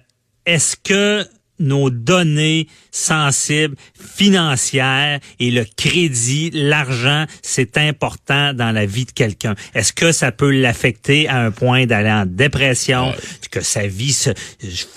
est-ce 0.45 0.75
que 0.75 1.25
nos 1.59 1.89
données 1.89 2.67
sensibles, 2.91 3.75
financières 3.99 5.19
et 5.39 5.51
le 5.51 5.65
crédit, 5.77 6.49
l'argent, 6.53 7.25
c'est 7.41 7.77
important 7.77 8.53
dans 8.53 8.71
la 8.71 8.85
vie 8.85 9.05
de 9.05 9.11
quelqu'un? 9.11 9.55
Est-ce 9.73 9.93
que 9.93 10.11
ça 10.11 10.31
peut 10.31 10.51
l'affecter 10.51 11.27
à 11.27 11.39
un 11.41 11.51
point 11.51 11.85
d'aller 11.85 12.11
en 12.11 12.25
dépression, 12.25 13.09
Ouais. 13.09 13.15
que 13.51 13.61
sa 13.61 13.87
vie 13.87 14.13
se- 14.13 14.31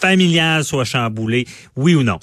familiale 0.00 0.64
soit 0.64 0.84
chamboulée? 0.84 1.46
Oui 1.76 1.94
ou 1.94 2.02
non? 2.02 2.18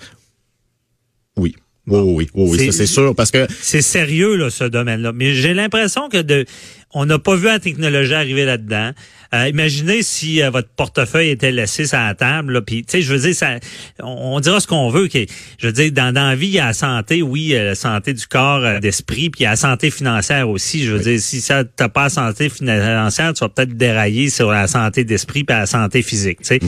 Oui. 1.38 1.56
Oui, 1.86 2.00
oui, 2.00 2.30
oui, 2.34 2.58
oui, 2.62 2.72
c'est 2.72 2.86
sûr, 2.86 3.14
parce 3.14 3.30
que 3.30 3.46
C'est 3.62 3.82
sérieux 3.82 4.38
là 4.38 4.50
ce 4.50 4.64
domaine-là, 4.64 5.12
mais 5.14 5.34
j'ai 5.34 5.54
l'impression 5.54 6.08
que 6.08 6.22
de 6.22 6.46
on 6.94 7.06
n'a 7.06 7.20
pas 7.20 7.36
vu 7.36 7.48
la 7.48 7.60
technologie 7.60 8.14
arriver 8.14 8.46
là-dedans. 8.46 8.92
Euh, 9.34 9.48
imaginez 9.48 10.04
si 10.04 10.42
euh, 10.42 10.50
votre 10.50 10.70
portefeuille 10.70 11.30
était 11.30 11.52
laissé 11.52 11.86
sur 11.86 11.98
la 11.98 12.14
table, 12.14 12.54
là, 12.54 12.62
puis 12.62 12.84
tu 12.84 12.92
sais, 12.92 13.02
je 13.02 13.14
veux 13.14 13.20
dire, 13.20 13.34
ça, 13.34 13.58
on, 14.00 14.36
on 14.36 14.40
dira 14.40 14.60
ce 14.60 14.68
qu'on 14.68 14.90
veut. 14.90 15.08
que 15.08 15.26
je 15.58 15.68
veux 15.68 15.74
dire, 15.74 15.92
dans, 15.92 16.14
dans 16.14 16.30
la 16.30 16.36
vie, 16.36 16.48
il 16.48 16.54
y 16.54 16.60
a 16.60 16.68
la 16.68 16.74
santé, 16.74 17.22
oui, 17.22 17.54
euh, 17.56 17.70
la 17.70 17.76
santé 17.76 18.14
du 18.14 18.28
corps, 18.28 18.64
euh, 18.64 18.80
d'esprit, 18.80 19.30
puis 19.30 19.42
il 19.42 19.44
y 19.44 19.48
a 19.48 19.52
la 19.52 19.56
santé 19.56 19.90
financière 19.92 20.50
aussi. 20.50 20.84
Je 20.84 20.92
veux 20.94 21.00
dire, 21.00 21.20
si 21.20 21.42
ça 21.42 21.64
t'as 21.64 21.90
pas 21.90 22.04
la 22.04 22.10
santé 22.10 22.50
financière, 22.50 23.34
tu 23.34 23.40
vas 23.40 23.50
peut-être 23.50 23.76
dérailler 23.76 24.30
sur 24.30 24.52
la 24.52 24.68
santé 24.68 25.04
d'esprit 25.04 25.44
puis 25.44 25.56
la 25.56 25.66
santé 25.66 26.02
physique. 26.02 26.40
tu 26.42 26.46
sais. 26.46 26.60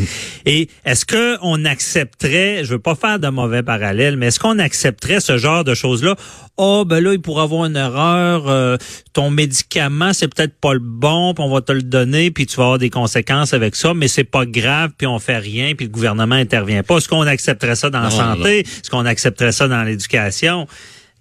Et 0.46 0.68
est-ce 0.86 1.06
que 1.06 1.38
on 1.42 1.66
accepterait, 1.66 2.64
je 2.64 2.72
veux 2.72 2.80
pas 2.80 2.96
faire 2.96 3.20
de 3.20 3.28
mauvais 3.28 3.64
parallèles, 3.64 4.18
mais 4.18 4.28
est-ce 4.28 4.40
qu'on 4.40 4.60
accepterait 4.60 5.20
ce 5.20 5.38
genre 5.38 5.64
de 5.64 5.74
choses-là? 5.76 6.16
Oh, 6.58 6.86
ben 6.86 7.04
là, 7.04 7.14
il 7.14 7.22
pourrait 7.22 7.44
avoir 7.44 7.66
une 7.66 7.76
erreur. 7.76 8.48
euh, 8.48 8.78
ton 9.14 9.30
médicament, 9.30 10.14
c'est 10.14 10.28
peut-être 10.34 10.56
pas 10.60 10.74
le 10.74 10.80
bon, 10.80 11.34
puis 11.34 11.44
on 11.44 11.50
va 11.54 11.62
te 11.62 11.72
le 11.72 11.82
donner, 11.82 12.32
puis 12.32 12.46
tu 12.46 12.55
vas 12.58 12.64
avoir 12.64 12.78
des 12.80 12.90
conséquences 12.90 13.54
avec 13.54 13.76
ça, 13.76 13.94
mais 13.94 14.08
c'est 14.08 14.24
pas 14.24 14.46
grave, 14.46 14.92
puis 14.98 15.08
on 15.08 15.20
fait 15.20 15.38
rien, 15.38 15.74
puis 15.76 15.86
le 15.88 15.92
gouvernement 15.92 16.36
intervient 16.36 16.84
pas. 16.84 16.98
Est-ce 16.98 17.08
qu'on 17.10 17.22
accepterait 17.28 17.76
ça 17.76 17.90
dans 17.90 18.02
la 18.02 18.10
santé? 18.36 18.60
Est-ce 18.60 18.90
qu'on 18.90 19.06
accepterait 19.06 19.52
ça 19.52 19.68
dans 19.68 19.84
l'éducation? 19.84 20.68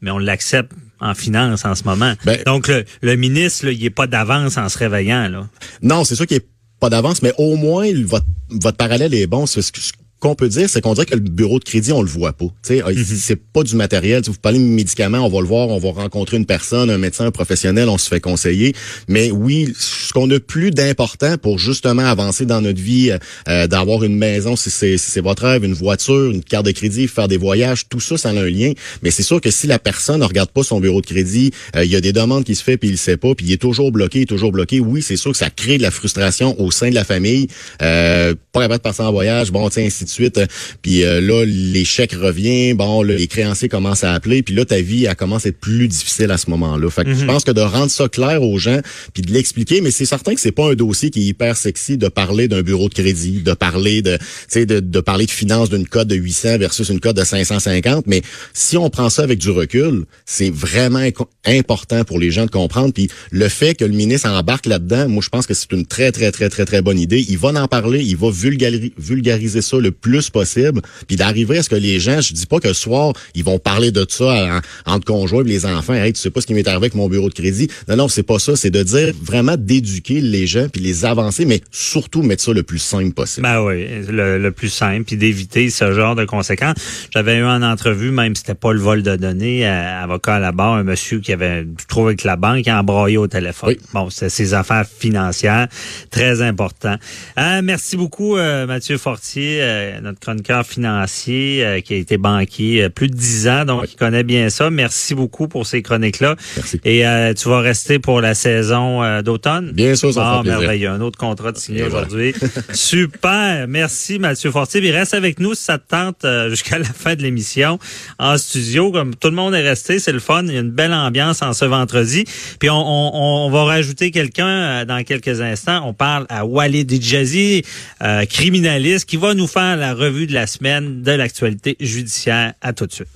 Mais 0.00 0.10
on 0.10 0.18
l'accepte 0.18 0.72
en 1.00 1.14
finance 1.14 1.64
en 1.64 1.74
ce 1.74 1.84
moment. 1.84 2.14
Ben- 2.24 2.38
Donc, 2.46 2.68
le, 2.68 2.84
le 3.02 3.16
ministre, 3.16 3.66
là, 3.66 3.72
il 3.72 3.84
est 3.84 3.90
pas 3.90 4.06
d'avance 4.06 4.56
en 4.56 4.68
se 4.68 4.78
réveillant. 4.78 5.28
Là. 5.28 5.48
Non, 5.82 6.04
c'est 6.04 6.14
sûr 6.14 6.26
qu'il 6.26 6.38
a 6.38 6.40
pas 6.80 6.90
d'avance, 6.90 7.22
mais 7.22 7.32
au 7.38 7.56
moins, 7.56 7.88
votre, 8.04 8.26
votre 8.50 8.76
parallèle 8.76 9.14
est 9.14 9.26
bon. 9.26 9.46
C'est 9.46 9.62
Ce 9.62 9.72
que- 9.72 9.80
qu'on 10.24 10.34
peut 10.34 10.48
dire, 10.48 10.70
c'est 10.70 10.80
qu'on 10.80 10.94
dirait 10.94 11.04
que 11.04 11.14
le 11.14 11.20
bureau 11.20 11.58
de 11.58 11.64
crédit, 11.64 11.92
on 11.92 12.00
le 12.00 12.08
voit 12.08 12.32
pas. 12.32 12.46
Tu 12.46 12.76
sais, 12.76 12.82
ah, 12.84 12.90
C'est 13.14 13.36
pas 13.36 13.62
du 13.62 13.76
matériel. 13.76 14.22
Tu 14.22 14.26
sais, 14.26 14.30
Vous 14.32 14.40
parlez 14.40 14.58
de 14.58 14.64
médicaments, 14.64 15.18
on 15.18 15.28
va 15.28 15.40
le 15.40 15.46
voir, 15.46 15.68
on 15.68 15.78
va 15.78 15.90
rencontrer 15.90 16.38
une 16.38 16.46
personne, 16.46 16.88
un 16.88 16.96
médecin, 16.96 17.26
un 17.26 17.30
professionnel, 17.30 17.90
on 17.90 17.98
se 17.98 18.08
fait 18.08 18.20
conseiller. 18.20 18.74
Mais 19.06 19.30
oui, 19.30 19.74
ce 19.78 20.14
qu'on 20.14 20.30
a 20.30 20.40
plus 20.40 20.70
d'important 20.70 21.36
pour 21.36 21.58
justement 21.58 22.06
avancer 22.06 22.46
dans 22.46 22.62
notre 22.62 22.80
vie, 22.80 23.10
euh, 23.10 23.18
euh, 23.48 23.66
d'avoir 23.66 24.02
une 24.02 24.16
maison, 24.16 24.56
si 24.56 24.70
c'est 24.70 24.96
si 24.96 25.10
c'est 25.10 25.20
votre 25.20 25.42
rêve, 25.42 25.62
une 25.62 25.74
voiture, 25.74 26.30
une 26.30 26.42
carte 26.42 26.64
de 26.64 26.70
crédit, 26.70 27.06
faire 27.06 27.28
des 27.28 27.36
voyages, 27.36 27.88
tout 27.90 28.00
ça, 28.00 28.16
ça 28.16 28.30
a 28.30 28.32
un 28.32 28.48
lien. 28.48 28.72
Mais 29.02 29.10
c'est 29.10 29.22
sûr 29.22 29.42
que 29.42 29.50
si 29.50 29.66
la 29.66 29.78
personne 29.78 30.20
ne 30.20 30.24
regarde 30.24 30.50
pas 30.50 30.62
son 30.62 30.80
bureau 30.80 31.02
de 31.02 31.06
crédit, 31.06 31.50
euh, 31.76 31.84
il 31.84 31.90
y 31.90 31.96
a 31.96 32.00
des 32.00 32.12
demandes 32.12 32.44
qui 32.44 32.54
se 32.54 32.64
fait 32.64 32.78
puis 32.78 32.88
il 32.88 32.96
sait 32.96 33.18
pas, 33.18 33.34
puis 33.34 33.44
il 33.44 33.52
est 33.52 33.60
toujours 33.60 33.92
bloqué, 33.92 34.20
il 34.20 34.22
est 34.22 34.26
toujours 34.26 34.52
bloqué. 34.52 34.80
Oui, 34.80 35.02
c'est 35.02 35.16
sûr 35.16 35.32
que 35.32 35.38
ça 35.38 35.50
crée 35.50 35.76
de 35.76 35.82
la 35.82 35.90
frustration 35.90 36.58
au 36.58 36.70
sein 36.70 36.88
de 36.88 36.94
la 36.94 37.04
famille. 37.04 37.48
Euh, 37.82 38.34
pas 38.52 38.60
capable 38.60 38.78
de 38.78 38.82
partir 38.82 39.04
en 39.04 39.12
voyage, 39.12 39.52
bon, 39.52 39.68
tiens, 39.68 39.84
ainsi 39.84 40.04
de 40.04 40.13
suite. 40.14 40.38
Euh, 40.38 40.46
Puis 40.82 41.04
euh, 41.04 41.20
là, 41.20 41.44
l'échec 41.44 42.12
revient, 42.12 42.74
bon, 42.74 43.02
là, 43.02 43.14
les 43.14 43.26
créanciers 43.26 43.68
commencent 43.68 44.04
à 44.04 44.12
appeler, 44.12 44.42
puis 44.42 44.54
là, 44.54 44.64
ta 44.64 44.80
vie, 44.80 45.04
elle 45.04 45.14
commence 45.16 45.46
à 45.46 45.50
être 45.50 45.58
plus 45.60 45.88
difficile 45.88 46.30
à 46.30 46.38
ce 46.38 46.48
moment-là. 46.50 46.88
Fait 46.90 47.04
que 47.04 47.14
je 47.14 47.24
pense 47.24 47.44
que 47.44 47.50
de 47.52 47.60
rendre 47.60 47.90
ça 47.90 48.08
clair 48.08 48.42
aux 48.42 48.58
gens, 48.58 48.80
puis 49.12 49.22
de 49.22 49.32
l'expliquer, 49.32 49.80
mais 49.80 49.90
c'est 49.90 50.06
certain 50.06 50.34
que 50.34 50.40
c'est 50.40 50.52
pas 50.52 50.70
un 50.70 50.74
dossier 50.74 51.10
qui 51.10 51.20
est 51.20 51.24
hyper 51.26 51.56
sexy 51.56 51.96
de 51.98 52.08
parler 52.08 52.48
d'un 52.48 52.62
bureau 52.62 52.88
de 52.88 52.94
crédit, 52.94 53.40
de 53.42 53.52
parler 53.54 54.02
de, 54.02 54.16
tu 54.16 54.24
sais, 54.48 54.66
de, 54.66 54.80
de 54.80 55.00
parler 55.00 55.26
de 55.26 55.30
finances 55.30 55.70
d'une 55.70 55.86
cote 55.86 56.08
de 56.08 56.14
800 56.16 56.58
versus 56.58 56.88
une 56.88 57.00
cote 57.00 57.16
de 57.16 57.24
550. 57.24 58.06
Mais 58.06 58.22
si 58.52 58.76
on 58.76 58.88
prend 58.90 59.10
ça 59.10 59.22
avec 59.22 59.38
du 59.38 59.50
recul, 59.50 60.04
c'est 60.24 60.50
vraiment 60.50 61.04
important 61.46 62.04
pour 62.04 62.18
les 62.18 62.30
gens 62.30 62.46
de 62.46 62.50
comprendre. 62.50 62.92
Puis 62.92 63.08
le 63.30 63.48
fait 63.48 63.74
que 63.74 63.84
le 63.84 63.92
ministre 63.94 64.28
embarque 64.28 64.66
là-dedans, 64.66 65.08
moi, 65.08 65.22
je 65.24 65.28
pense 65.28 65.46
que 65.46 65.54
c'est 65.54 65.72
une 65.72 65.86
très, 65.86 66.12
très, 66.12 66.30
très, 66.32 66.48
très, 66.48 66.64
très 66.64 66.82
bonne 66.82 66.98
idée. 66.98 67.24
Il 67.28 67.38
va 67.38 67.48
en 67.48 67.68
parler, 67.68 68.02
il 68.02 68.16
va 68.16 68.28
vulgari- 68.30 68.92
vulgariser 68.98 69.62
ça 69.62 69.76
le 69.78 69.90
plus 70.04 70.28
possible, 70.28 70.82
puis 71.08 71.16
d'arriver 71.16 71.56
à 71.58 71.62
ce 71.62 71.70
que 71.70 71.74
les 71.76 71.98
gens, 71.98 72.20
je 72.20 72.34
dis 72.34 72.44
pas 72.44 72.60
que 72.60 72.68
le 72.68 72.74
soir, 72.74 73.14
ils 73.34 73.42
vont 73.42 73.58
parler 73.58 73.90
de 73.90 74.04
ça 74.06 74.60
en- 74.86 74.92
entre 74.94 75.06
conjoints 75.06 75.42
et 75.44 75.48
les 75.48 75.64
enfants. 75.64 75.94
Hey, 75.94 76.12
tu 76.12 76.20
sais 76.20 76.28
pas 76.30 76.42
ce 76.42 76.46
qui 76.46 76.52
m'est 76.52 76.68
arrivé 76.68 76.76
avec 76.84 76.94
mon 76.94 77.08
bureau 77.08 77.30
de 77.30 77.34
crédit. 77.34 77.68
Non, 77.88 77.96
non, 77.96 78.08
c'est 78.08 78.22
pas 78.22 78.38
ça. 78.38 78.54
C'est 78.54 78.70
de 78.70 78.82
dire 78.82 79.12
vraiment 79.22 79.56
d'éduquer 79.56 80.20
les 80.20 80.46
gens 80.46 80.66
puis 80.70 80.82
les 80.82 81.06
avancer, 81.06 81.46
mais 81.46 81.62
surtout 81.70 82.22
mettre 82.22 82.42
ça 82.42 82.52
le 82.52 82.62
plus 82.62 82.78
simple 82.78 83.12
possible. 83.14 83.44
Ben 83.44 83.62
oui, 83.62 83.86
le, 84.10 84.38
le 84.38 84.50
plus 84.52 84.68
simple, 84.68 85.04
puis 85.04 85.16
d'éviter 85.16 85.70
ce 85.70 85.92
genre 85.94 86.14
de 86.14 86.26
conséquences. 86.26 86.76
J'avais 87.14 87.36
eu 87.38 87.44
en 87.44 87.62
entrevue, 87.62 88.10
même 88.10 88.34
si 88.34 88.40
c'était 88.42 88.54
pas 88.54 88.72
le 88.74 88.80
vol 88.80 89.02
de 89.02 89.16
données, 89.16 89.66
euh, 89.66 90.02
avocat 90.04 90.34
à 90.34 90.38
la 90.38 90.52
barre, 90.52 90.74
un 90.74 90.82
monsieur 90.82 91.20
qui 91.20 91.32
avait 91.32 91.66
trouvé 91.88 92.08
avec 92.08 92.24
la 92.24 92.36
banque, 92.36 92.64
qui 92.64 92.70
a 92.70 92.78
embraillé 92.80 93.16
au 93.16 93.26
téléphone. 93.26 93.70
Oui. 93.70 93.78
Bon, 93.94 94.10
c'est 94.10 94.28
ses 94.28 94.52
affaires 94.52 94.84
financières, 94.86 95.68
très 96.10 96.42
important. 96.42 96.96
Euh, 97.38 97.60
merci 97.64 97.96
beaucoup, 97.96 98.36
euh, 98.36 98.66
Mathieu 98.66 98.98
Fortier, 98.98 99.58
euh, 99.62 99.83
notre 100.02 100.20
chroniqueur 100.20 100.66
financier, 100.66 101.64
euh, 101.64 101.80
qui 101.80 101.94
a 101.94 101.96
été 101.96 102.16
banquier 102.18 102.84
euh, 102.84 102.88
plus 102.88 103.08
de 103.08 103.14
dix 103.14 103.48
ans, 103.48 103.64
donc 103.64 103.84
il 103.92 103.96
connaît 103.96 104.22
bien 104.24 104.48
ça. 104.50 104.70
Merci 104.70 105.14
beaucoup 105.14 105.48
pour 105.48 105.66
ces 105.66 105.82
chroniques-là. 105.82 106.36
Merci. 106.56 106.80
Et 106.84 107.06
euh, 107.06 107.32
tu 107.34 107.48
vas 107.48 107.60
rester 107.60 107.98
pour 107.98 108.20
la 108.20 108.34
saison 108.34 109.02
euh, 109.02 109.22
d'automne? 109.22 109.72
Bien 109.72 109.94
sûr, 109.94 110.12
ça 110.12 110.22
Ah, 110.24 110.36
fait 110.36 110.42
plaisir. 110.42 110.60
merveilleux. 110.60 110.88
Un 110.90 111.00
autre 111.00 111.18
contrat 111.18 111.52
de 111.52 111.58
signé 111.58 111.82
aujourd'hui. 111.82 112.34
Super. 112.72 113.66
Merci, 113.68 114.18
Mathieu 114.18 114.50
Fortier. 114.50 114.80
Puis 114.80 114.90
reste 114.90 115.14
avec 115.14 115.40
nous 115.40 115.54
si 115.54 115.62
ça 115.64 115.78
te 115.78 115.88
tente 115.88 116.24
euh, 116.24 116.48
jusqu'à 116.54 116.78
la 116.78 116.84
fin 116.84 117.14
de 117.14 117.22
l'émission 117.22 117.78
en 118.18 118.36
studio. 118.38 118.92
Comme 118.92 119.14
tout 119.14 119.28
le 119.28 119.34
monde 119.34 119.54
est 119.54 119.62
resté, 119.66 119.98
c'est 119.98 120.12
le 120.12 120.20
fun. 120.20 120.44
Il 120.46 120.54
y 120.54 120.56
a 120.56 120.60
une 120.60 120.70
belle 120.70 120.92
ambiance 120.92 121.42
en 121.42 121.52
ce 121.52 121.64
vendredi. 121.64 122.24
Puis 122.60 122.70
on, 122.70 122.74
on, 122.76 123.46
on 123.46 123.50
va 123.50 123.64
rajouter 123.64 124.10
quelqu'un 124.10 124.46
euh, 124.46 124.84
dans 124.84 125.02
quelques 125.04 125.40
instants. 125.40 125.82
On 125.86 125.92
parle 125.94 126.26
à 126.28 126.44
Walid 126.44 126.90
Djazi, 127.02 127.62
euh, 128.02 128.24
criminaliste, 128.26 129.08
qui 129.08 129.16
va 129.16 129.34
nous 129.34 129.46
faire 129.46 129.73
la 129.76 129.94
revue 129.94 130.26
de 130.26 130.34
la 130.34 130.46
semaine 130.46 131.02
de 131.02 131.12
l'actualité 131.12 131.76
judiciaire. 131.80 132.54
À 132.60 132.72
tout 132.72 132.86
de 132.86 132.92
suite. 132.92 133.08